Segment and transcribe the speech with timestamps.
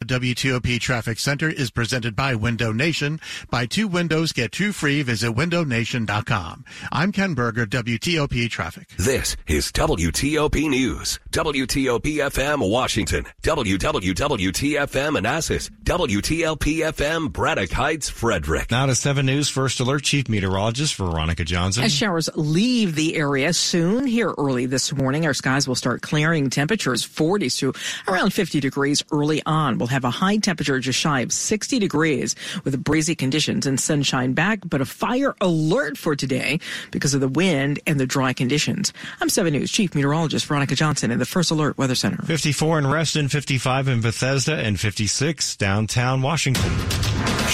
[0.00, 3.18] The WTOP Traffic Center is presented by Window Nation.
[3.50, 5.02] Buy two windows, get two free.
[5.02, 6.64] Visit windownation.com.
[6.92, 8.86] I'm Ken Berger, WTOP Traffic.
[8.96, 11.18] This is WTOP News.
[11.32, 13.26] WTOP FM Washington.
[13.42, 15.68] WWWTFM Manassas.
[15.82, 18.70] WTLP FM Braddock Heights Frederick.
[18.70, 21.82] Now to 7 News First Alert Chief Meteorologist Veronica Johnson.
[21.82, 26.50] As showers leave the area soon here early this morning, our skies will start clearing.
[26.50, 27.72] Temperatures 40s to
[28.06, 29.78] around 50 degrees early on.
[29.78, 34.32] We'll have a high temperature just shy of 60 degrees with breezy conditions and sunshine
[34.32, 38.92] back, but a fire alert for today because of the wind and the dry conditions.
[39.20, 42.22] I'm 7 News Chief Meteorologist Veronica Johnson in the First Alert Weather Center.
[42.22, 46.72] 54 in Reston, 55 in Bethesda, and 56 downtown Washington.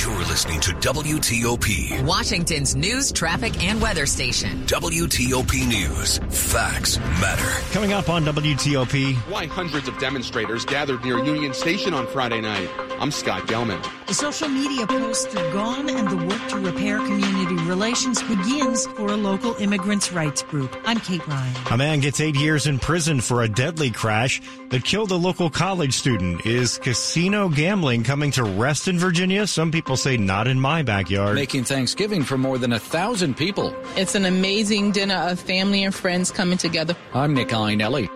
[0.00, 2.04] You're listening to WTOP.
[2.04, 4.62] Washington's news, traffic, and weather station.
[4.66, 6.18] WTOP News.
[6.52, 7.72] Facts matter.
[7.72, 9.14] Coming up on WTOP.
[9.30, 12.68] Why hundreds of demonstrators gathered near Union Station on Friday night.
[13.00, 13.82] I'm Scott Gelman.
[14.06, 19.08] The social media posts are gone and the work to repair community relations begins for
[19.08, 20.76] a local immigrants' rights group.
[20.84, 21.54] I'm Kate Ryan.
[21.72, 25.50] A man gets eight years in prison for a deadly crash that killed a local
[25.50, 26.46] college student.
[26.46, 29.46] Is casino gambling coming to Reston Virginia?
[29.54, 31.36] Some people say not in my backyard.
[31.36, 33.72] Making Thanksgiving for more than a thousand people.
[33.94, 36.96] It's an amazing dinner of family and friends coming together.
[37.12, 38.08] I'm Nick Iannelli.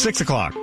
[0.00, 0.54] Six o'clock.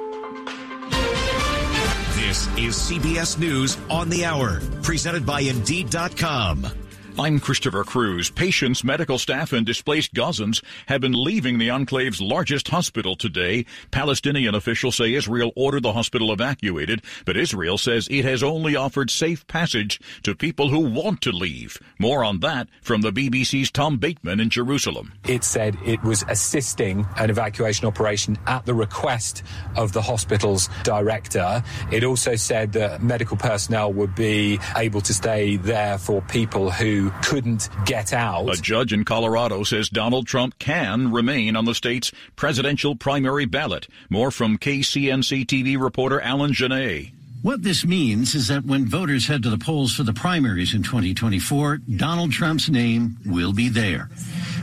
[2.15, 6.86] This is CBS News on the Hour, presented by Indeed.com.
[7.19, 8.29] I'm Christopher Cruise.
[8.29, 13.65] Patients, medical staff, and displaced Gazans have been leaving the enclave's largest hospital today.
[13.89, 19.09] Palestinian officials say Israel ordered the hospital evacuated, but Israel says it has only offered
[19.09, 21.79] safe passage to people who want to leave.
[21.97, 25.13] More on that from the BBC's Tom Bateman in Jerusalem.
[25.27, 29.41] It said it was assisting an evacuation operation at the request
[29.75, 31.63] of the hospital's director.
[31.91, 37.06] It also said that medical personnel would be able to stay there for people who
[37.23, 38.49] couldn't get out.
[38.49, 43.87] A judge in Colorado says Donald Trump can remain on the state's presidential primary ballot.
[44.09, 47.11] More from KCNC TV reporter Alan Genet.
[47.43, 50.81] What this means is that when voters head to the polls for the primaries in
[50.81, 54.09] 2024, Donald Trump's name will be there.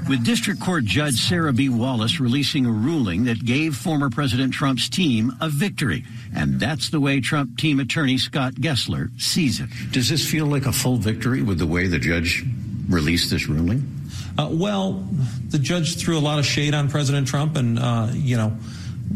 [0.08, 1.68] With District Court Judge Sarah B.
[1.68, 6.04] Wallace releasing a ruling that gave former President Trump's team a victory.
[6.34, 9.68] And that's the way Trump team attorney Scott Gessler sees it.
[9.92, 12.44] Does this feel like a full victory with the way the judge
[12.88, 13.88] released this ruling?
[14.36, 15.06] Uh, well,
[15.48, 18.56] the judge threw a lot of shade on President Trump, and, uh, you know,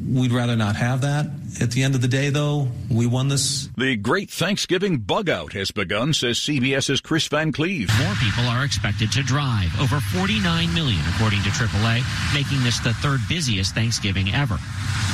[0.09, 1.27] we'd rather not have that.
[1.61, 3.69] At the end of the day, though, we won this.
[3.77, 7.91] The great Thanksgiving bug out has begun, says CBS's Kris Van Cleave.
[7.99, 12.95] More people are expected to drive, over 49 million, according to AAA, making this the
[12.95, 14.57] third busiest Thanksgiving ever.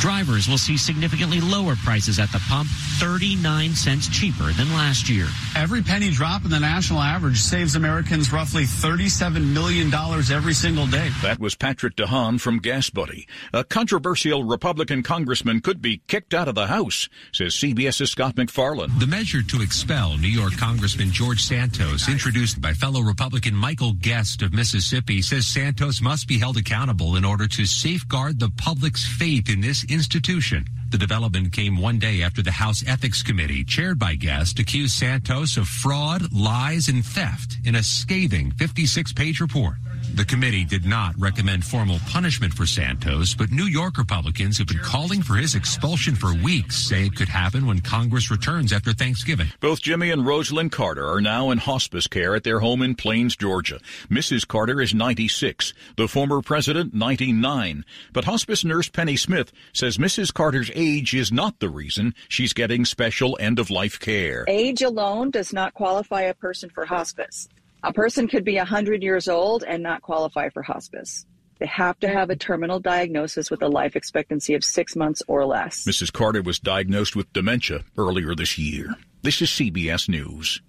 [0.00, 2.68] Drivers will see significantly lower prices at the pump,
[2.98, 5.26] 39 cents cheaper than last year.
[5.56, 9.92] Every penny drop in the national average saves Americans roughly $37 million
[10.30, 11.08] every single day.
[11.22, 13.26] That was Patrick DeHaan from GasBuddy.
[13.54, 18.90] A controversial Republican congressman could be kicked out of the House, says CBS's Scott MacFarlane.
[18.98, 24.42] The measure to expel New York Congressman George Santos, introduced by fellow Republican Michael Guest
[24.42, 29.48] of Mississippi, says Santos must be held accountable in order to safeguard the public's faith
[29.48, 30.64] in this institution.
[30.90, 35.56] The development came one day after the House Ethics Committee, chaired by Guest, accused Santos
[35.56, 39.74] of fraud, lies, and theft in a scathing 56 page report.
[40.14, 44.78] The committee did not recommend formal punishment for Santos, but New York Republicans have been
[44.78, 49.48] calling for his expulsion for weeks, say it could happen when Congress returns after Thanksgiving.
[49.58, 53.34] Both Jimmy and Rosalynn Carter are now in hospice care at their home in Plains,
[53.34, 53.80] Georgia.
[54.08, 54.46] Mrs.
[54.46, 57.84] Carter is 96, the former president 99.
[58.12, 60.32] But hospice nurse Penny Smith says Mrs.
[60.32, 64.44] Carter's age is not the reason she's getting special end of life care.
[64.46, 67.48] Age alone does not qualify a person for hospice.
[67.84, 71.26] A person could be 100 years old and not qualify for hospice.
[71.58, 75.44] They have to have a terminal diagnosis with a life expectancy of six months or
[75.44, 75.84] less.
[75.84, 76.10] Mrs.
[76.10, 78.94] Carter was diagnosed with dementia earlier this year.
[79.20, 80.62] This is CBS News.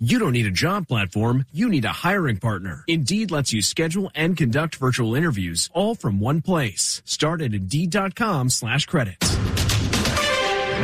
[0.00, 2.82] You don't need a job platform, you need a hiring partner.
[2.88, 7.02] Indeed lets you schedule and conduct virtual interviews all from one place.
[7.04, 9.36] Start at Indeed.com slash credits.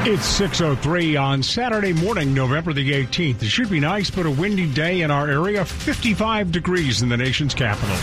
[0.03, 3.43] It's 6.03 on Saturday morning, November the 18th.
[3.43, 5.63] It should be nice, but a windy day in our area.
[5.63, 7.95] 55 degrees in the nation's capital.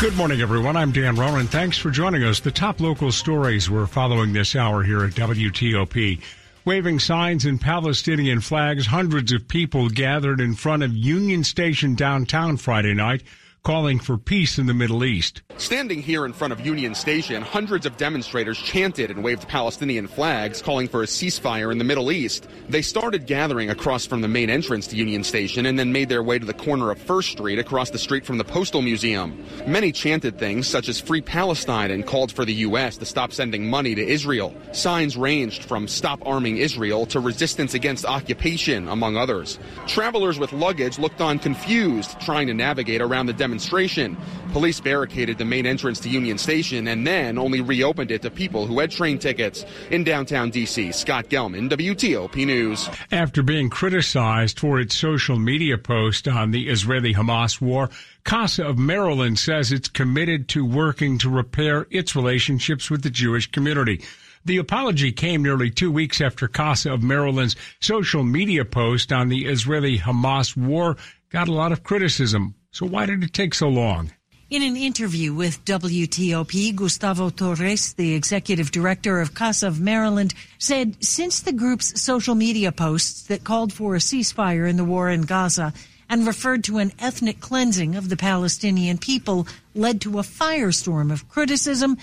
[0.00, 0.76] Good morning, everyone.
[0.76, 1.46] I'm Dan Ronan.
[1.46, 2.40] Thanks for joining us.
[2.40, 6.20] The top local stories we're following this hour here at WTOP.
[6.64, 12.56] Waving signs and Palestinian flags, hundreds of people gathered in front of Union Station downtown
[12.56, 13.22] Friday night
[13.66, 15.42] calling for peace in the Middle East.
[15.56, 20.62] Standing here in front of Union Station, hundreds of demonstrators chanted and waved Palestinian flags
[20.62, 22.46] calling for a ceasefire in the Middle East.
[22.68, 26.22] They started gathering across from the main entrance to Union Station and then made their
[26.22, 29.44] way to the corner of First Street across the street from the Postal Museum.
[29.66, 32.96] Many chanted things such as Free Palestine and called for the U.S.
[32.98, 34.54] to stop sending money to Israel.
[34.70, 39.58] Signs ranged from Stop Arming Israel to Resistance Against Occupation, among others.
[39.88, 44.18] Travelers with luggage looked on confused, trying to navigate around the demonstration demonstration.
[44.52, 48.66] Police barricaded the main entrance to Union Station and then only reopened it to people
[48.66, 49.64] who had train tickets.
[49.90, 52.90] In downtown D.C., Scott Gelman, WTOP News.
[53.10, 57.88] After being criticized for its social media post on the Israeli Hamas war,
[58.24, 63.50] CASA of Maryland says it's committed to working to repair its relationships with the Jewish
[63.50, 64.02] community.
[64.44, 69.46] The apology came nearly two weeks after CASA of Maryland's social media post on the
[69.46, 70.98] Israeli Hamas war
[71.30, 72.54] got a lot of criticism.
[72.76, 74.12] So why did it take so long?
[74.50, 81.02] In an interview with WTOP, Gustavo Torres, the executive director of CASA of Maryland, said
[81.02, 85.22] since the group's social media posts that called for a ceasefire in the war in
[85.22, 85.72] Gaza
[86.10, 91.30] and referred to an ethnic cleansing of the Palestinian people led to a firestorm of
[91.30, 91.96] criticism,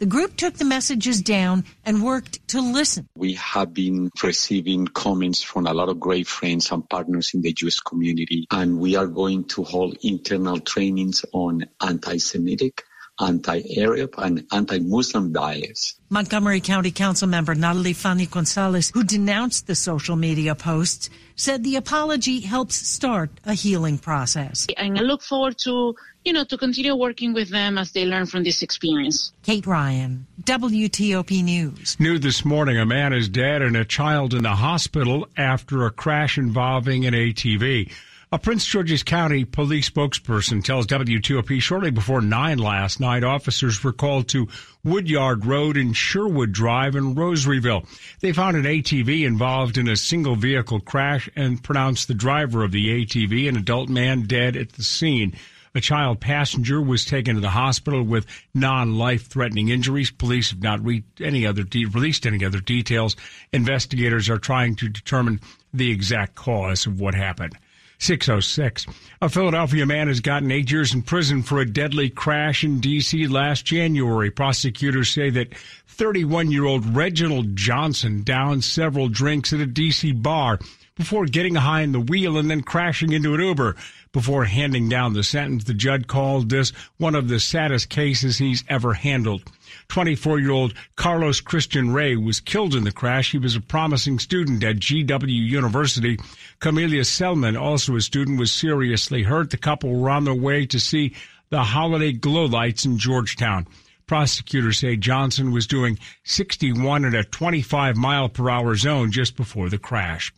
[0.00, 3.06] the group took the messages down and worked to listen.
[3.14, 7.52] We have been receiving comments from a lot of great friends and partners in the
[7.52, 12.82] Jewish community, and we are going to hold internal trainings on anti-Semitic
[13.20, 15.94] anti-Arab and anti-Muslim bias.
[16.08, 22.40] Montgomery County Council member Natali Fani-Gonzalez, who denounced the social media posts, said the apology
[22.40, 24.66] helps start a healing process.
[24.76, 25.94] And I look forward to,
[26.24, 29.32] you know, to continue working with them as they learn from this experience.
[29.42, 31.98] Kate Ryan, WTOP News.
[32.00, 35.90] New this morning, a man is dead and a child in the hospital after a
[35.90, 37.90] crash involving an ATV.
[38.32, 43.92] A Prince George's County police spokesperson tells WTOP shortly before 9 last night, officers were
[43.92, 44.46] called to
[44.84, 47.88] Woodyard Road and Sherwood Drive in Rosaryville.
[48.20, 52.70] They found an ATV involved in a single vehicle crash and pronounced the driver of
[52.70, 55.34] the ATV, an adult man, dead at the scene.
[55.74, 60.12] A child passenger was taken to the hospital with non-life threatening injuries.
[60.12, 63.16] Police have not re- any other de- released any other details.
[63.52, 65.40] Investigators are trying to determine
[65.74, 67.56] the exact cause of what happened.
[68.00, 68.86] 606.
[69.20, 73.26] A Philadelphia man has gotten eight years in prison for a deadly crash in D.C.
[73.28, 74.30] last January.
[74.30, 75.54] Prosecutors say that
[75.86, 80.12] 31 year old Reginald Johnson downed several drinks at a D.C.
[80.12, 80.58] bar
[80.96, 83.76] before getting high in the wheel and then crashing into an Uber.
[84.12, 88.64] Before handing down the sentence, the judge called this one of the saddest cases he's
[88.68, 89.44] ever handled.
[89.86, 93.30] 24 year old Carlos Christian Ray was killed in the crash.
[93.30, 96.18] He was a promising student at GW University.
[96.58, 99.50] Camelia Selman, also a student, was seriously hurt.
[99.50, 101.14] The couple were on their way to see
[101.50, 103.68] the holiday glow lights in Georgetown.
[104.08, 109.68] Prosecutors say Johnson was doing 61 in a 25 mile per hour zone just before
[109.68, 110.32] the crash.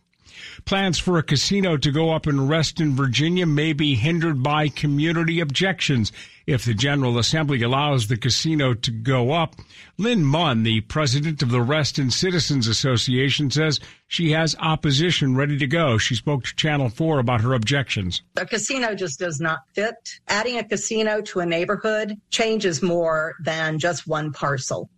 [0.65, 5.39] Plans for a casino to go up in Reston, Virginia may be hindered by community
[5.39, 6.11] objections
[6.45, 9.55] if the General Assembly allows the casino to go up.
[9.97, 15.67] Lynn Munn, the president of the Reston Citizens Association, says she has opposition ready to
[15.67, 15.97] go.
[15.97, 18.21] She spoke to Channel 4 about her objections.
[18.35, 20.19] A casino just does not fit.
[20.27, 24.89] Adding a casino to a neighborhood changes more than just one parcel.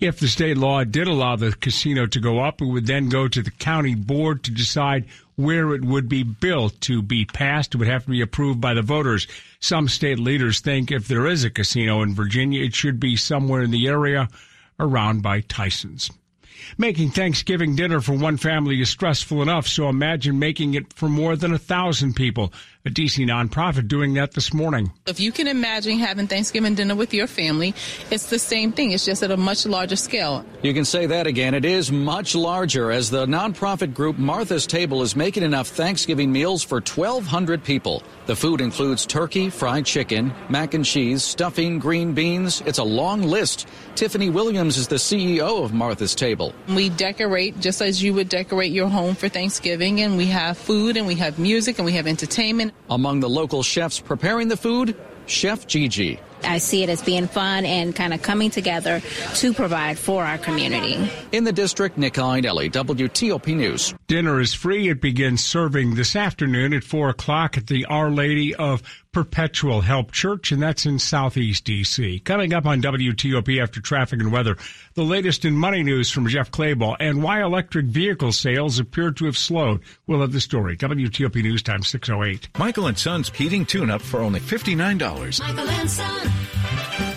[0.00, 3.28] If the state law did allow the casino to go up, it would then go
[3.28, 5.06] to the county board to decide
[5.36, 6.80] where it would be built.
[6.82, 9.26] To be passed, it would have to be approved by the voters.
[9.60, 13.62] Some state leaders think if there is a casino in Virginia, it should be somewhere
[13.62, 14.28] in the area
[14.78, 16.10] around by Tysons.
[16.78, 21.36] Making Thanksgiving dinner for one family is stressful enough, so imagine making it for more
[21.36, 22.52] than a thousand people.
[22.86, 24.92] A DC nonprofit doing that this morning.
[25.06, 27.74] If you can imagine having Thanksgiving dinner with your family,
[28.12, 28.92] it's the same thing.
[28.92, 30.44] It's just at a much larger scale.
[30.62, 31.52] You can say that again.
[31.54, 36.62] It is much larger as the nonprofit group Martha's Table is making enough Thanksgiving meals
[36.62, 38.04] for 1,200 people.
[38.26, 42.62] The food includes turkey, fried chicken, mac and cheese, stuffing, green beans.
[42.66, 43.66] It's a long list.
[43.96, 46.54] Tiffany Williams is the CEO of Martha's Table.
[46.68, 50.96] We decorate just as you would decorate your home for Thanksgiving, and we have food
[50.96, 52.74] and we have music and we have entertainment.
[52.88, 56.20] Among the local chefs preparing the food, Chef Gigi.
[56.44, 59.02] I see it as being fun and kind of coming together
[59.34, 61.10] to provide for our community.
[61.32, 63.94] In the district, Nick Iannelli, WTOP News.
[64.06, 64.88] Dinner is free.
[64.88, 68.82] It begins serving this afternoon at 4 o'clock at the Our Lady of
[69.16, 72.18] Perpetual Help Church, and that's in Southeast D.C.
[72.18, 74.58] Coming up on WTOP after traffic and weather,
[74.92, 79.24] the latest in money news from Jeff Clabaugh and why electric vehicle sales appear to
[79.24, 79.80] have slowed.
[80.06, 80.76] We'll have the story.
[80.76, 82.50] WTOP News Time 608.
[82.58, 85.40] Michael and Son's heating tune-up for only $59.
[85.40, 87.15] Michael and Son.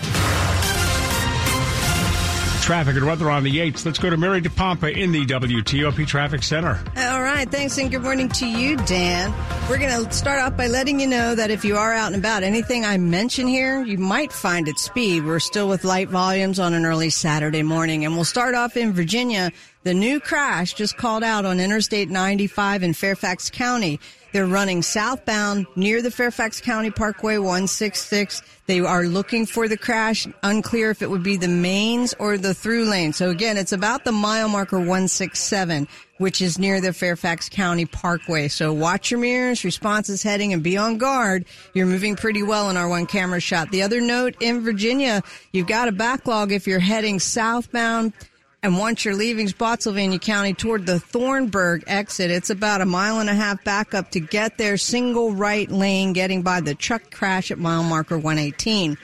[2.70, 3.84] Traffic and weather on the 8th.
[3.84, 6.80] Let's go to Mary DePompa in the WTOP Traffic Center.
[6.98, 7.50] All right.
[7.50, 9.34] Thanks and good morning to you, Dan.
[9.68, 12.16] We're going to start off by letting you know that if you are out and
[12.16, 15.26] about, anything I mention here, you might find at speed.
[15.26, 18.06] We're still with light volumes on an early Saturday morning.
[18.06, 19.52] And we'll start off in Virginia.
[19.82, 24.00] The new crash just called out on Interstate 95 in Fairfax County.
[24.32, 28.44] They're running southbound near the Fairfax County Parkway 166.
[28.68, 30.28] They are looking for the crash.
[30.44, 33.14] Unclear if it would be the mains or the through lane.
[33.14, 35.88] So again, it's about the mile marker 167,
[36.20, 38.48] which is near the Fairfax County Parkway.
[38.48, 41.46] So watch your mirrors, responses heading and be on guard.
[41.74, 43.72] You're moving pretty well in our one camera shot.
[43.72, 48.14] The other note in Virginia, you've got a backlog if you're heading southbound
[48.62, 53.30] and once you're leaving Spotsylvania County toward the Thornburg exit, it's about a mile and
[53.30, 54.76] a half back up to get there.
[54.76, 58.98] Single right lane getting by the truck crash at mile marker 118.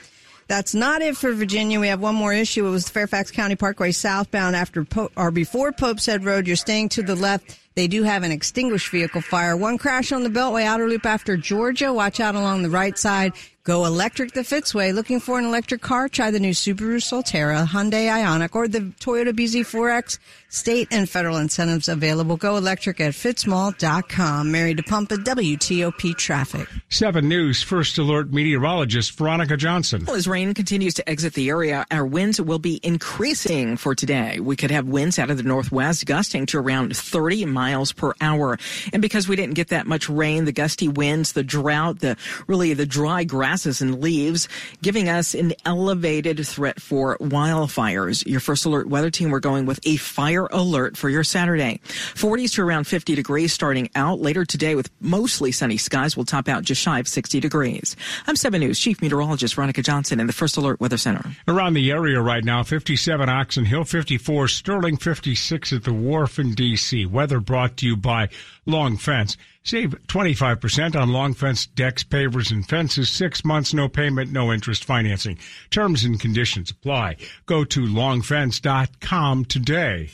[0.48, 1.80] That's not it for Virginia.
[1.80, 2.66] We have one more issue.
[2.66, 6.46] It was the Fairfax County Parkway southbound after po- or before Pope's Head Road.
[6.46, 7.58] You're staying to the left.
[7.74, 9.56] They do have an extinguished vehicle fire.
[9.56, 11.92] One crash on the Beltway outer loop after Georgia.
[11.92, 13.32] Watch out along the right side.
[13.66, 14.94] Go electric the Fitzway.
[14.94, 16.08] Looking for an electric car?
[16.08, 20.20] Try the new Subaru Solterra, Hyundai Ioniq, or the Toyota BZ4X.
[20.48, 22.36] State and federal incentives available.
[22.36, 24.50] Go electric at fitzmall.com.
[24.50, 26.68] Mary DePompa, WTOP Traffic.
[26.88, 30.04] 7 News First Alert meteorologist Veronica Johnson.
[30.04, 34.40] Well, as rain continues to exit the area, our winds will be increasing for today.
[34.40, 38.58] We could have winds out of the northwest gusting to around 30 miles per hour.
[38.92, 42.72] And because we didn't get that much rain, the gusty winds, the drought, the really
[42.74, 44.48] the dry grasses and leaves,
[44.82, 48.26] giving us an elevated threat for wildfires.
[48.26, 51.80] Your first alert weather team, we're going with a fire alert for your Saturday.
[52.14, 56.16] 40s to around 50 degrees starting out later today with mostly sunny skies.
[56.16, 57.96] will top out just shy of 60 degrees.
[58.26, 61.24] I'm 7 News Chief Meteorologist Veronica Johnson in the First Alert Weather Center.
[61.48, 66.54] Around the area right now, 57 Oxon Hill, 54 Sterling, 56 at the Wharf in
[66.54, 67.06] D.C.
[67.06, 68.28] Weather brought to you by
[68.66, 69.36] Long Fence.
[69.66, 73.10] Save 25% on long fence decks, pavers, and fences.
[73.10, 75.38] Six months, no payment, no interest financing.
[75.70, 77.16] Terms and conditions apply.
[77.46, 80.10] Go to longfence.com today.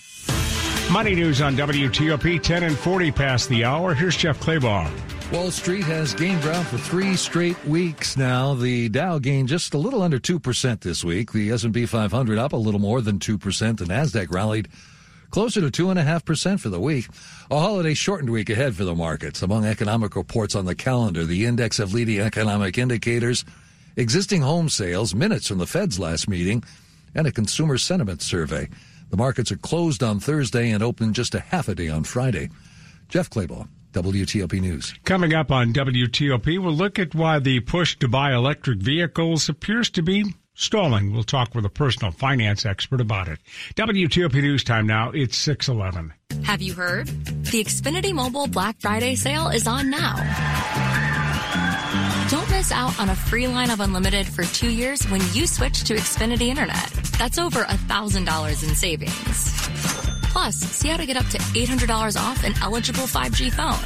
[0.91, 3.93] Money news on WTOP 10 and 40 past the hour.
[3.93, 4.91] Here's Jeff Clabaugh.
[5.31, 8.55] Wall Street has gained ground for three straight weeks now.
[8.55, 11.33] The Dow gained just a little under 2% this week.
[11.33, 13.77] The S&P 500 up a little more than 2%.
[13.77, 14.69] The Nasdaq rallied
[15.33, 17.09] closer to 2.5% for the week.
[17.51, 19.43] A holiday shortened week ahead for the markets.
[19.43, 23.45] Among economic reports on the calendar, the index of leading economic indicators,
[23.97, 26.63] existing home sales, minutes from the Fed's last meeting,
[27.15, 28.69] and a consumer sentiment survey.
[29.11, 32.51] The markets are closed on Thursday and open just a half a day on Friday.
[33.09, 33.69] Jeff Clabaugh.
[33.93, 34.95] WTOP News.
[35.05, 39.91] Coming up on WTOP, we'll look at why the push to buy electric vehicles appears
[39.91, 41.13] to be stalling.
[41.13, 43.39] We'll talk with a personal finance expert about it.
[43.75, 45.11] WTOP News time now.
[45.11, 46.13] It's 611.
[46.45, 47.07] Have you heard?
[47.07, 50.17] The Xfinity Mobile Black Friday sale is on now.
[52.31, 55.85] Don't miss out on a free line of unlimited for two years when you switch
[55.85, 56.91] to Xfinity Internet.
[57.19, 59.53] That's over $1,000 in savings.
[60.33, 63.79] Plus, see how to get up to $800 off an eligible 5G phone.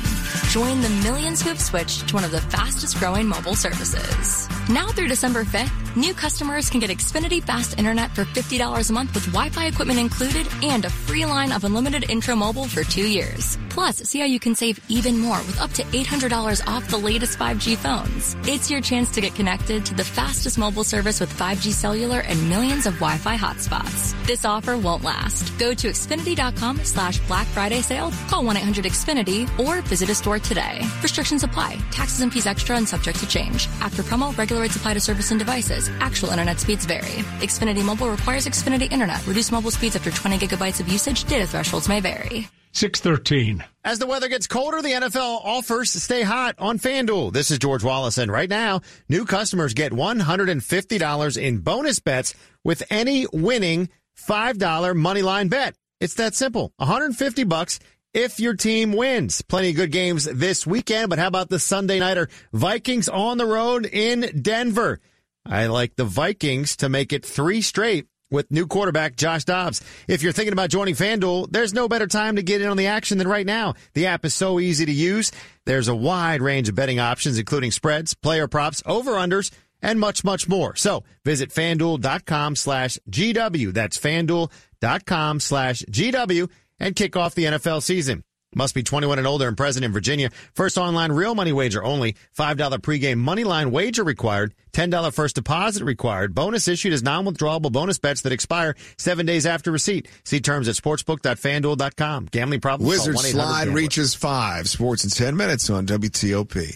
[0.50, 4.48] Join the millions who have switched to one of the fastest growing mobile services.
[4.70, 9.14] Now through December 5th, New customers can get Xfinity Fast Internet for $50 a month
[9.14, 13.56] with Wi-Fi equipment included and a free line of unlimited intro mobile for two years.
[13.70, 17.38] Plus, see how you can save even more with up to $800 off the latest
[17.38, 18.36] 5G phones.
[18.46, 22.46] It's your chance to get connected to the fastest mobile service with 5G cellular and
[22.48, 24.14] millions of Wi-Fi hotspots.
[24.26, 25.58] This offer won't last.
[25.58, 30.80] Go to Xfinity.com slash Black Friday sale, call 1-800-XFINITY, or visit a store today.
[31.02, 31.78] Restrictions apply.
[31.90, 33.68] Taxes and fees extra and subject to change.
[33.80, 35.85] After promo, regular rates apply to service and devices.
[36.00, 37.22] Actual internet speeds vary.
[37.40, 39.26] Xfinity Mobile requires Xfinity Internet.
[39.26, 41.24] Reduce mobile speeds after 20 gigabytes of usage.
[41.24, 42.48] Data thresholds may vary.
[42.76, 43.64] 613.
[43.84, 47.32] As the weather gets colder, the NFL offers stay hot on FanDuel.
[47.32, 52.82] This is George Wallace, and right now, new customers get $150 in bonus bets with
[52.90, 53.88] any winning
[54.28, 55.74] $5 money line bet.
[56.00, 56.74] It's that simple.
[56.76, 57.80] 150 bucks
[58.12, 59.40] if your team wins.
[59.40, 63.46] Plenty of good games this weekend, but how about the Sunday nighter Vikings on the
[63.46, 65.00] road in Denver?
[65.48, 69.82] I like the Vikings to make it three straight with new quarterback Josh Dobbs.
[70.08, 72.88] If you're thinking about joining FanDuel, there's no better time to get in on the
[72.88, 73.74] action than right now.
[73.94, 75.32] The app is so easy to use.
[75.64, 80.48] There's a wide range of betting options, including spreads, player props, over-unders, and much, much
[80.48, 80.74] more.
[80.76, 83.72] So visit fanduel.com slash GW.
[83.72, 86.50] That's fanduel.com slash GW
[86.80, 88.22] and kick off the NFL season.
[88.56, 90.30] Must be 21 and older and present in Virginia.
[90.54, 92.16] First online real money wager only.
[92.38, 94.54] $5 pregame money line wager required.
[94.72, 96.34] $10 first deposit required.
[96.34, 100.08] Bonus issued as non-withdrawable bonus bets that expire seven days after receipt.
[100.24, 102.28] See terms at sportsbook.fanduel.com.
[102.30, 102.88] Gambling problem?
[102.88, 104.70] Wizard slide reaches five.
[104.70, 106.74] Sports in 10 minutes on WTOP.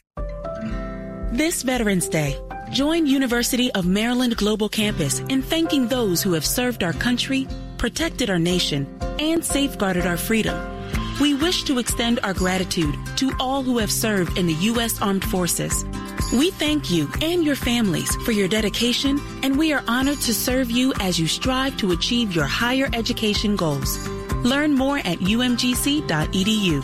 [1.33, 2.39] This Veterans Day,
[2.73, 8.29] join University of Maryland Global Campus in thanking those who have served our country, protected
[8.29, 8.87] our nation,
[9.19, 10.80] and safeguarded our freedom.
[11.21, 15.03] We wish to extend our gratitude to all who have served in the U.S.
[15.03, 15.85] Armed Forces.
[16.33, 20.71] We thank you and your families for your dedication, and we are honored to serve
[20.71, 24.09] you as you strive to achieve your higher education goals.
[24.45, 26.83] Learn more at umgc.edu.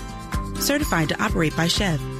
[0.60, 2.15] Certified to operate by SCHEV.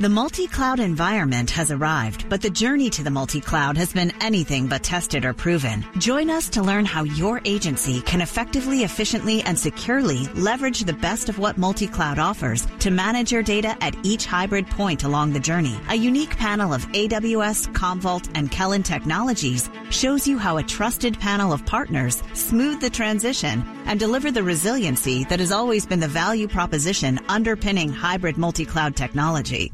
[0.00, 4.82] The multi-cloud environment has arrived, but the journey to the multi-cloud has been anything but
[4.82, 5.86] tested or proven.
[5.98, 11.28] Join us to learn how your agency can effectively, efficiently, and securely leverage the best
[11.28, 15.78] of what multi-cloud offers to manage your data at each hybrid point along the journey.
[15.88, 21.52] A unique panel of AWS, Commvault, and Kellen technologies shows you how a trusted panel
[21.52, 26.48] of partners smooth the transition and deliver the resiliency that has always been the value
[26.48, 29.72] proposition underpinning hybrid multi-cloud technology.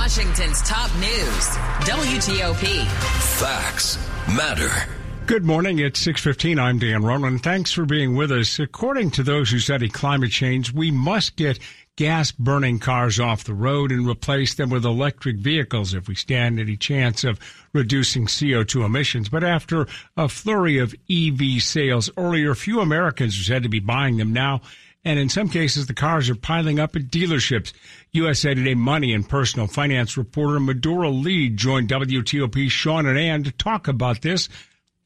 [0.00, 1.48] Washington's top news,
[1.84, 2.86] WTOP.
[3.40, 4.70] Facts matter.
[5.26, 5.80] Good morning.
[5.80, 6.60] It's 6:15.
[6.60, 7.40] I'm Dan Ronan.
[7.40, 8.60] Thanks for being with us.
[8.60, 11.58] According to those who study climate change, we must get
[11.96, 16.60] gas burning cars off the road and replace them with electric vehicles if we stand
[16.60, 17.40] any chance of
[17.74, 19.28] reducing CO2 emissions.
[19.28, 24.16] But after a flurry of EV sales earlier, few Americans are said to be buying
[24.16, 24.60] them now
[25.04, 27.72] and in some cases, the cars are piling up at dealerships.
[28.12, 33.52] USA Today Money and personal finance reporter Medora Lee joined WTOP Sean and Ann to
[33.52, 34.48] talk about this.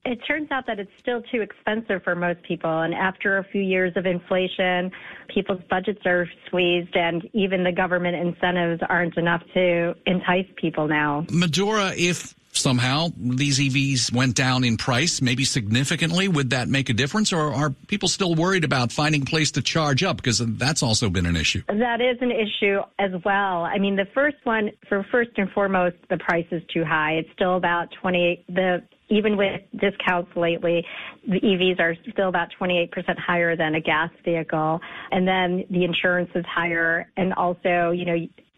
[0.04, 2.80] It turns out that it's still too expensive for most people.
[2.80, 4.90] And after a few years of inflation,
[5.32, 11.24] people's budgets are squeezed, and even the government incentives aren't enough to entice people now.
[11.30, 16.92] Medora, if somehow these EVs went down in price, maybe significantly, would that make a
[16.92, 17.32] difference?
[17.32, 20.16] Or are people still worried about finding place to charge up?
[20.16, 21.62] Because that's also been an issue.
[21.68, 23.64] That is an issue as well.
[23.64, 27.12] I mean, the first one, for first and foremost, the price is too high.
[27.14, 30.82] It's still about 28, the even with discounts lately,
[31.28, 32.88] the EVs are still about 28%
[33.18, 34.80] higher than a gas vehicle.
[35.10, 37.10] And then the insurance is higher.
[37.18, 38.14] And also, you know,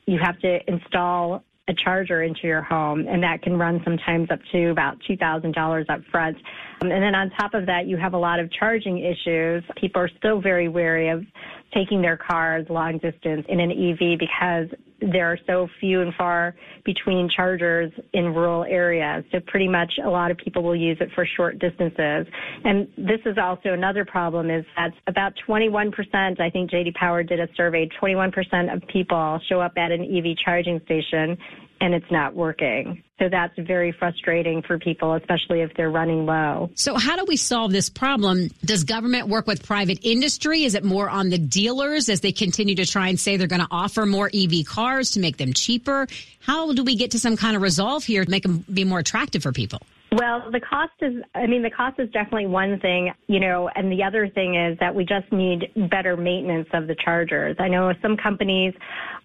[0.06, 4.40] you have to install a charger into your home, and that can run sometimes up
[4.52, 6.36] to about $2,000 up front.
[6.84, 9.64] Um, and then on top of that, you have a lot of charging issues.
[9.80, 11.24] People are still very wary of
[11.72, 14.68] taking their cars long distance in an EV because
[15.12, 19.24] there are so few and far between chargers in rural areas.
[19.32, 22.26] So pretty much a lot of people will use it for short distances.
[22.64, 27.40] And this is also another problem is that about 21%, I think JD Power did
[27.40, 31.36] a survey, 21% of people show up at an EV charging station
[31.80, 33.02] and it's not working.
[33.18, 36.70] So that's very frustrating for people, especially if they're running low.
[36.74, 38.48] So how do we solve this problem?
[38.64, 40.64] Does government work with private industry?
[40.64, 43.62] Is it more on the dealers as they continue to try and say they're going
[43.62, 46.08] to offer more EV cars to make them cheaper?
[46.40, 48.98] How do we get to some kind of resolve here to make them be more
[48.98, 49.80] attractive for people?
[50.16, 53.90] Well, the cost is, I mean, the cost is definitely one thing, you know, and
[53.90, 57.56] the other thing is that we just need better maintenance of the chargers.
[57.58, 58.74] I know some companies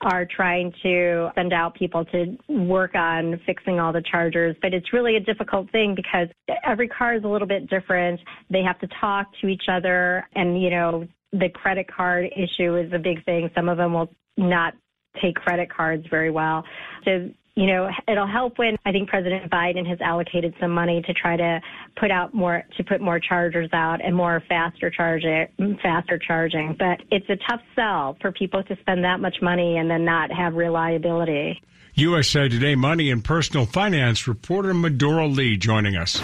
[0.01, 4.91] are trying to send out people to work on fixing all the chargers, but it's
[4.91, 6.27] really a difficult thing because
[6.65, 8.19] every car is a little bit different.
[8.49, 12.91] They have to talk to each other and, you know, the credit card issue is
[12.93, 13.51] a big thing.
[13.53, 14.73] Some of them will not
[15.21, 16.63] take credit cards very well.
[17.05, 21.13] So you know, it'll help when I think President Biden has allocated some money to
[21.13, 21.59] try to
[21.99, 25.45] put out more, to put more chargers out and more faster charging,
[25.83, 26.77] faster charging.
[26.79, 30.31] But it's a tough sell for people to spend that much money and then not
[30.31, 31.61] have reliability.
[31.95, 36.21] USA Today Money and Personal Finance reporter Medora Lee joining us.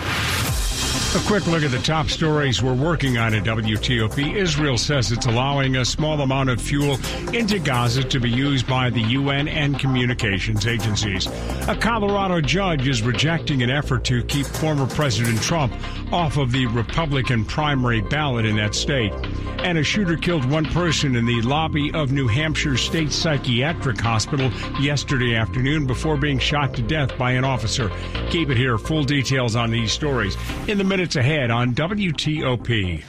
[1.16, 4.36] A quick look at the top stories we're working on at WTOP.
[4.36, 6.98] Israel says it's allowing a small amount of fuel
[7.34, 11.28] into Gaza to be used by the UN and communications agencies.
[11.70, 15.74] A Colorado judge is rejecting an effort to keep former President Trump
[16.12, 19.14] off of the Republican primary ballot in that state.
[19.60, 24.52] And a shooter killed one person in the lobby of New Hampshire State Psychiatric Hospital
[24.82, 27.90] yesterday afternoon before being shot to death by an officer.
[28.30, 28.78] Keep it here.
[28.78, 30.36] Full details on these stories
[30.68, 33.04] in the minute minutes ahead on WTOP.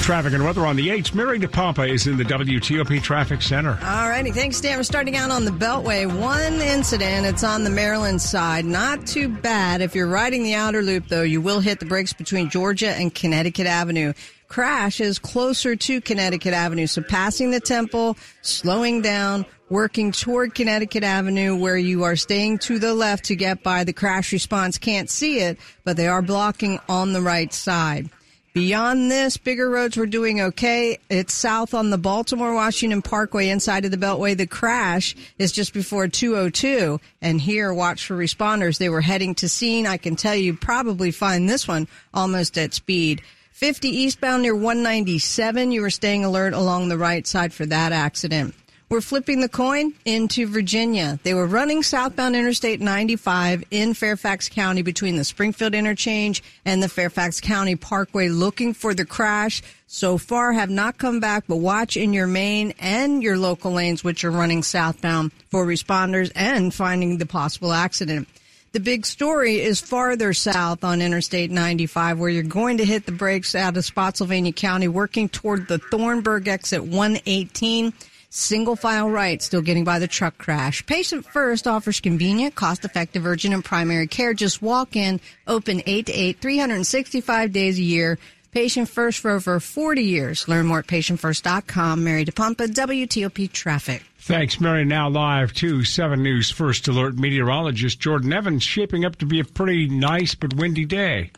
[0.00, 1.12] Traffic and weather on the 8th.
[1.12, 3.76] Mary DePompa is in the WTOP Traffic Center.
[3.82, 4.30] All righty.
[4.30, 4.76] Thanks, Dan.
[4.76, 6.06] We're starting out on the Beltway.
[6.06, 7.26] One incident.
[7.26, 8.64] It's on the Maryland side.
[8.64, 9.80] Not too bad.
[9.80, 13.12] If you're riding the outer loop, though, you will hit the brakes between Georgia and
[13.12, 14.12] Connecticut Avenue.
[14.46, 16.86] Crash is closer to Connecticut Avenue.
[16.86, 22.78] So passing the temple, slowing down, working toward Connecticut Avenue where you are staying to
[22.78, 23.84] the left to get by.
[23.84, 28.10] The crash response can't see it, but they are blocking on the right side.
[28.52, 30.98] Beyond this, bigger roads were doing okay.
[31.08, 34.36] It's south on the Baltimore Washington Parkway inside of the Beltway.
[34.36, 36.98] The crash is just before 202.
[37.22, 38.78] And here, watch for responders.
[38.78, 39.86] They were heading to scene.
[39.86, 43.22] I can tell you probably find this one almost at speed.
[43.52, 45.70] 50 eastbound near 197.
[45.70, 48.56] You were staying alert along the right side for that accident.
[48.90, 51.20] We're flipping the coin into Virginia.
[51.22, 56.88] They were running southbound Interstate 95 in Fairfax County between the Springfield interchange and the
[56.88, 59.62] Fairfax County Parkway looking for the crash.
[59.86, 64.02] So far have not come back, but watch in your main and your local lanes,
[64.02, 68.26] which are running southbound for responders and finding the possible accident.
[68.72, 73.12] The big story is farther south on Interstate 95, where you're going to hit the
[73.12, 77.92] brakes out of Spotsylvania County, working toward the Thornburg exit 118
[78.30, 80.86] single file right, still getting by the truck crash.
[80.86, 84.32] Patient First offers convenient, cost effective urgent and primary care.
[84.32, 88.18] Just walk in, open 8 to 8, 365 days a year.
[88.52, 90.48] Patient First for over 40 years.
[90.48, 92.02] Learn more at patientfirst.com.
[92.02, 94.02] Mary DePompa, WTOP Traffic.
[94.18, 94.84] Thanks, Mary.
[94.84, 99.44] Now live to 7 News First Alert meteorologist Jordan Evans shaping up to be a
[99.44, 101.30] pretty nice but windy day.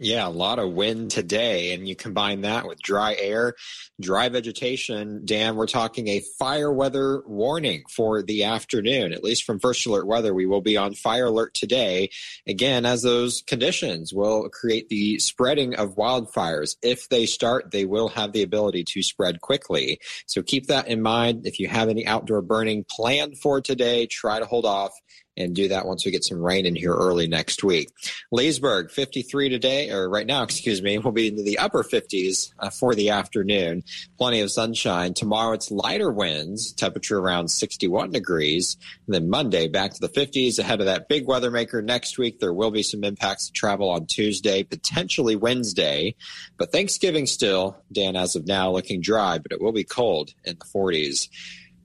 [0.00, 3.54] Yeah, a lot of wind today, and you combine that with dry air,
[4.00, 5.22] dry vegetation.
[5.24, 10.06] Dan, we're talking a fire weather warning for the afternoon, at least from First Alert
[10.06, 10.32] Weather.
[10.32, 12.10] We will be on fire alert today,
[12.46, 16.76] again, as those conditions will create the spreading of wildfires.
[16.80, 19.98] If they start, they will have the ability to spread quickly.
[20.26, 21.44] So keep that in mind.
[21.44, 24.92] If you have any outdoor burning planned for today, try to hold off
[25.38, 27.90] and do that once we get some rain in here early next week.
[28.30, 32.70] Leesburg, 53 today, or right now, excuse me, will be into the upper 50s uh,
[32.70, 33.82] for the afternoon.
[34.18, 35.14] Plenty of sunshine.
[35.14, 38.76] Tomorrow it's lighter winds, temperature around 61 degrees.
[39.06, 42.40] And then Monday back to the 50s ahead of that big weather maker next week.
[42.40, 46.14] There will be some impacts to travel on Tuesday, potentially Wednesday.
[46.56, 50.56] But Thanksgiving still, Dan, as of now, looking dry, but it will be cold in
[50.58, 51.28] the 40s.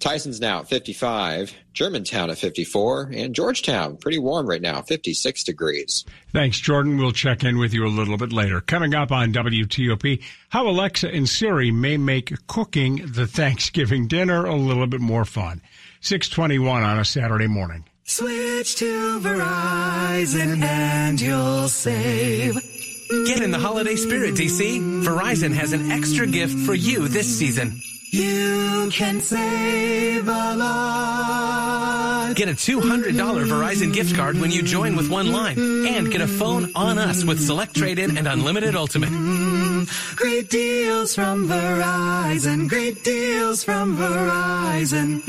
[0.04, 6.04] Tysons now at 55, Germantown at 54, and Georgetown pretty warm right now, 56 degrees.
[6.34, 6.98] Thanks, Jordan.
[6.98, 8.60] We'll check in with you a little bit later.
[8.60, 14.56] Coming up on WTOP, how Alexa and Siri may make cooking the Thanksgiving dinner a
[14.56, 15.62] little bit more fun.
[16.02, 17.86] 621 on a Saturday morning.
[18.04, 22.56] Switch to Verizon and you'll save.
[23.26, 24.82] Get in the holiday spirit, DC.
[25.06, 27.80] Verizon has an extra gift for you this season.
[28.13, 32.36] You can save a lot.
[32.36, 33.12] Get a $200
[33.47, 37.26] Verizon gift card when you join with one line and get a phone on us
[37.26, 39.10] with Select Trade In and Unlimited Ultimate.
[40.15, 42.69] Great deals from Verizon.
[42.69, 45.22] Great deals from Verizon.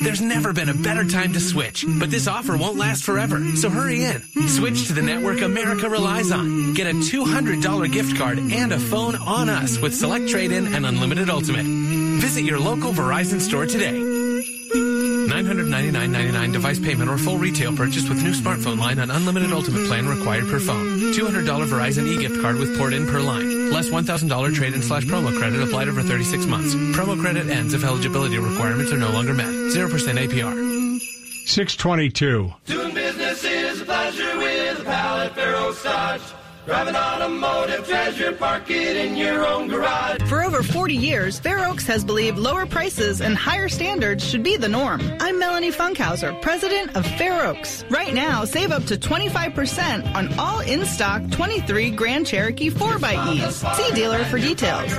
[0.00, 3.42] There's never been a better time to switch, but this offer won't last forever.
[3.56, 4.22] So hurry in.
[4.48, 6.74] Switch to the network America relies on.
[6.74, 10.86] Get a $200 gift card and a phone on us with Select Trade In and
[10.86, 11.66] Unlimited Ultimate.
[11.66, 13.92] Visit your local Verizon store today.
[15.34, 20.06] $999.99 device payment or full retail purchase with new smartphone line on unlimited ultimate plan
[20.08, 21.12] required per phone.
[21.12, 23.53] $200 Verizon e-gift card with port in per line.
[23.72, 26.74] Less $1,000 trade-in slash promo credit applied over 36 months.
[26.96, 29.46] Promo credit ends if eligibility requirements are no longer met.
[29.46, 30.98] 0% APR.
[31.46, 32.52] 622.
[32.66, 36.22] Doing business is a pleasure with a pal at Farrow Dodge.
[36.66, 40.22] Drive an automotive treasure, park it in your own garage.
[40.28, 44.56] For over 40 years, Fair Oaks has believed lower prices and higher standards should be
[44.56, 45.02] the norm.
[45.18, 47.84] I'm Melanie Funkhouser, president of Fair Oaks.
[47.90, 53.74] Right now, save up to 25% on all in stock 23 Grand Cherokee 4xEs.
[53.74, 54.92] See dealer for details.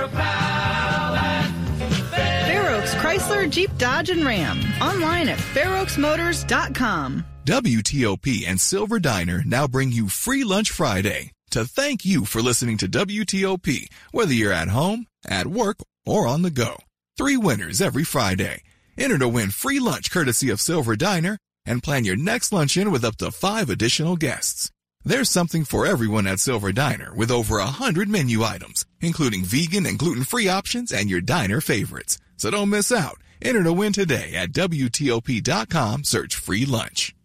[2.10, 4.60] Fair Oaks Chrysler, Jeep, Dodge, and Ram.
[4.82, 7.24] Online at fairoaksmotors.com.
[7.46, 12.76] WTOP and Silver Diner now bring you Free Lunch Friday to thank you for listening
[12.76, 16.76] to WTOP, whether you're at home, at work, or on the go.
[17.16, 18.62] Three winners every Friday.
[18.98, 23.04] Enter to win free lunch courtesy of Silver Diner and plan your next luncheon with
[23.04, 24.70] up to five additional guests.
[25.04, 29.86] There's something for everyone at Silver Diner with over a hundred menu items, including vegan
[29.86, 32.18] and gluten-free options and your diner favorites.
[32.36, 33.18] So don't miss out.
[33.40, 36.04] Enter to win today at WTOP.com.
[36.04, 37.15] Search free lunch.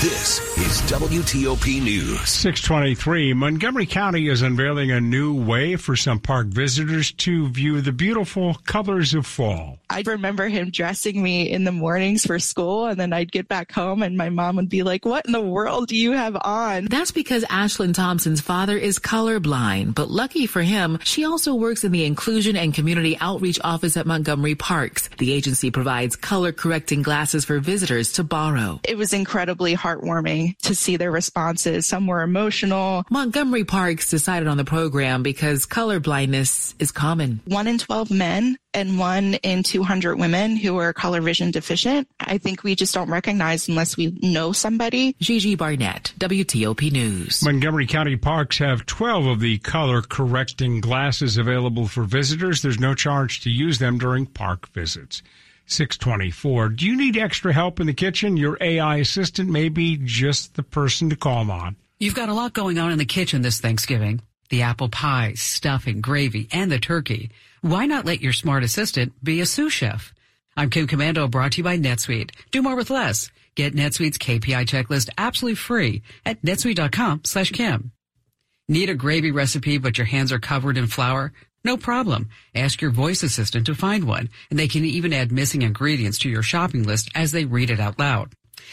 [0.00, 2.26] This is WTOP News.
[2.26, 3.34] 623.
[3.34, 8.54] Montgomery County is unveiling a new way for some park visitors to view the beautiful
[8.64, 9.78] colors of fall.
[9.90, 13.72] I remember him dressing me in the mornings for school, and then I'd get back
[13.72, 16.86] home, and my mom would be like, What in the world do you have on?
[16.86, 21.92] That's because Ashlyn Thompson's father is colorblind, but lucky for him, she also works in
[21.92, 25.10] the Inclusion and Community Outreach Office at Montgomery Parks.
[25.18, 28.80] The agency provides color correcting glasses for visitors to borrow.
[28.84, 31.86] It was incredibly heartwarming to see their responses.
[31.86, 33.04] Some were emotional.
[33.10, 37.40] Montgomery Parks decided on the program because color blindness is common.
[37.46, 42.08] One in 12 men and one in 200 women who are color vision deficient.
[42.20, 45.16] I think we just don't recognize unless we know somebody.
[45.20, 47.42] Gigi Barnett, WTOP News.
[47.44, 52.62] Montgomery County Parks have 12 of the color correcting glasses available for visitors.
[52.62, 55.22] There's no charge to use them during park visits.
[55.70, 56.70] 624.
[56.70, 58.36] Do you need extra help in the kitchen?
[58.36, 61.76] Your AI assistant may be just the person to call on.
[61.98, 64.22] You've got a lot going on in the kitchen this Thanksgiving.
[64.48, 67.30] The apple pie, stuffing, gravy, and the turkey.
[67.60, 70.12] Why not let your smart assistant be a sous chef?
[70.56, 72.30] I'm Kim Komando brought to you by NetSuite.
[72.50, 73.30] Do more with less.
[73.54, 77.92] Get NetSuite's KPI checklist absolutely free at netsuite.com slash Kim.
[78.68, 81.32] Need a gravy recipe but your hands are covered in flour?
[81.62, 82.30] No problem.
[82.54, 86.30] Ask your voice assistant to find one, and they can even add missing ingredients to
[86.30, 88.32] your shopping list as they read it out loud.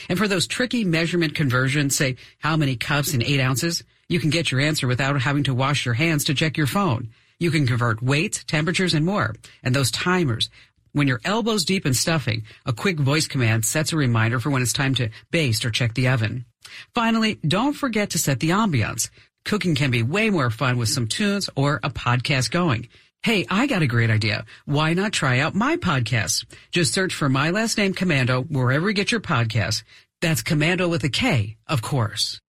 [0.10, 4.30] And for those tricky measurement conversions, say how many cups in eight ounces, you can
[4.30, 7.10] get your answer without having to wash your hands to check your phone.
[7.40, 9.36] You can convert weights, temperatures, and more.
[9.64, 10.50] And those timers,
[10.94, 14.62] when you're elbows deep in stuffing, a quick voice command sets a reminder for when
[14.62, 16.46] it's time to baste or check the oven.
[16.94, 19.10] Finally, don't forget to set the ambiance.
[19.48, 22.90] Cooking can be way more fun with some tunes or a podcast going.
[23.24, 24.46] Hey, I got a great idea.
[24.66, 26.44] Why not try out my podcast?
[26.72, 29.84] Just search for my last name Komando wherever you get your podcasts.
[30.20, 32.42] That's Komando with a K, of course.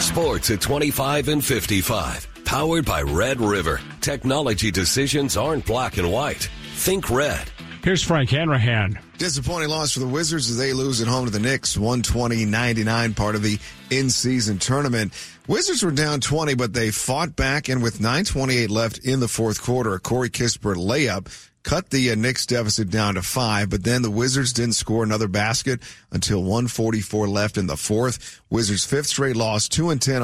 [0.00, 2.28] Sports at 25 and 55.
[2.44, 3.80] Powered by Red River.
[4.02, 6.50] Technology decisions aren't black and white.
[6.74, 7.50] Think red.
[7.82, 8.98] Here's Frank Hanrahan.
[9.16, 13.34] Disappointing loss for the Wizards as they lose at home to the Knicks, 120-99, part
[13.34, 13.58] of the
[13.90, 15.14] in-season tournament.
[15.46, 19.62] Wizards were down 20, but they fought back, and with 9.28 left in the fourth
[19.62, 21.28] quarter, a Corey Kispert layup
[21.62, 25.28] cut the uh, Knicks deficit down to five, but then the Wizards didn't score another
[25.28, 28.42] basket until 144 left in the fourth.
[28.50, 30.16] Wizards fifth straight loss, two and 10